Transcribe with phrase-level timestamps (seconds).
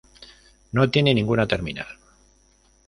[0.71, 1.85] No tiene ninguna terminal.